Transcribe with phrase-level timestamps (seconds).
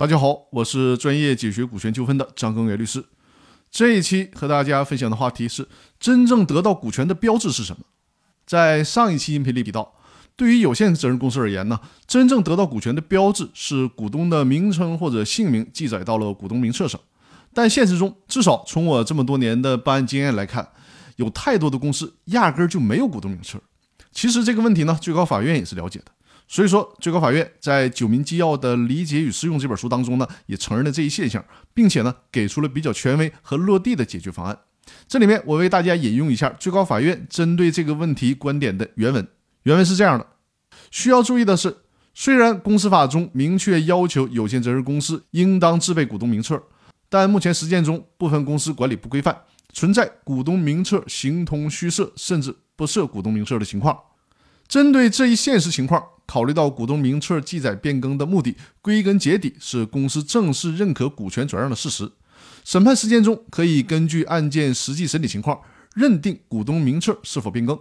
[0.00, 3.04] 大家好，我是专业解决股权纠纷的张根元律师。
[3.70, 7.84] 这一期和大家分享的话题是：真正得到股权的标志是什么？
[8.46, 9.92] 在上一期音频里提到，
[10.36, 16.98] 对于有限责任公司而言呢，真正得到股权的标志是股东的名称或者姓名记载到了股东名册上。
[17.52, 20.66] 但现实中，至少从我这么多年的办案经验来看，
[21.16, 23.60] 有太多的公司压根儿就没有股东名册。
[24.12, 26.06] 其实这个问题呢，最高法院也是了解的。
[26.52, 34.58] 所以说，最高法院在《九民纪要的理解与适用》这本书当中呢，也承认了这一现象，并且呢，给出了比较权威和落地的解决方案。
[35.06, 39.24] 这里面，我为大家引用一下最高法院针对这个问题观点的原文。
[39.62, 40.26] 原文是这样的：
[40.90, 41.76] 需要注意的是，
[42.14, 46.60] 虽然公司法中明确要求有限责任公司应当制备股东名册，
[47.08, 49.42] 但目前实践中部分公司管理不规范，
[49.72, 53.96] 存在股东名册形同虚设，甚至不设股东名册的情况。
[54.66, 56.04] 针对这一现实情况。
[56.30, 62.12] 考虑到股东名册记载变更的目的，归根结底是公司正式认可股权转让的事实。
[62.64, 65.60] 审判实践中，可以根据案件实际审理情况，
[65.92, 67.76] 认定股东名册是否变更。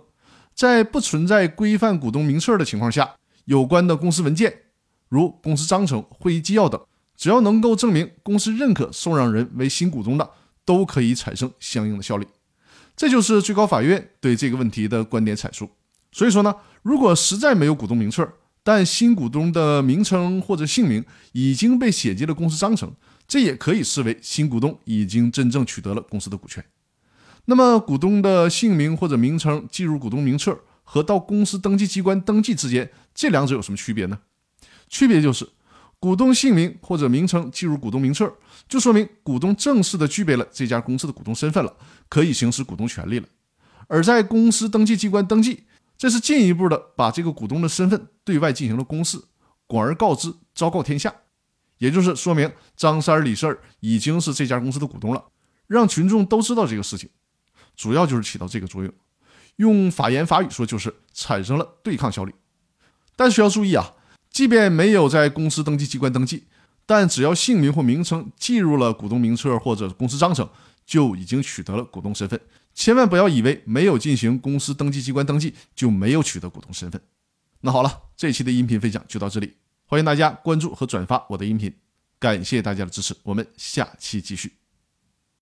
[0.55, 3.13] 在不存在规范股东名册的情况下，
[3.45, 4.51] 有关的公司文件，
[5.09, 6.81] 如公司章程、会议纪要等，
[7.15, 10.27] 只要能够证明公司认可受让人为新股东的，
[10.65, 12.25] 都可以产生相应的效力。
[12.97, 15.69] 这就是最高法院对这个问题的观点阐述。
[16.11, 18.27] 所以说呢，如果实在没有股东名册，
[18.71, 22.93] 但新股东的名称或者姓名已经被写进了公司章程，
[23.27, 26.63] 这也可以视为新股东已经真正取得了公司的股权。
[27.45, 34.19] 那么，股东的姓名或者名称记入股东名册和到公司登记机关登记之间，这两者有什么区别呢？
[34.87, 35.49] 区别就是，
[35.99, 38.31] 股东姓名或者名称记入股东名册，
[38.67, 41.75] 就说明股东正式的具备了这家公司的股东身份了，
[42.07, 43.25] 可以行使股东权利了；
[43.87, 45.63] 而在公司登记机关登记。
[45.99, 49.21] 这是进一步的把这个股东的身份对外进行了公示，
[49.67, 51.13] 广而告之，昭告天下，
[51.77, 55.25] 也就是说明张三李四已经是这家公司的股东了，
[55.67, 57.09] 让群众都知道这个事情，
[57.75, 58.93] 主要就是起到这个作用。
[59.57, 62.33] 用法言法语说，就是产生了对抗效力。
[63.17, 63.95] 但需要注意啊，
[64.31, 66.45] 即便没有在公司登记机关登记，
[66.85, 70.49] 但只要姓名或名称记入了股东名册或者公司章程，
[70.89, 72.41] 就已经取得了股东身份。
[72.73, 76.99] 千万不要以为没有进行公司登记机关登记就没有取得股东身份。
[77.61, 79.53] 那好了，这期的音频分享就到这里，
[79.85, 81.71] 欢迎大家关注和转发我的音频，
[82.17, 84.58] 感谢大家的支持，我们下期继续。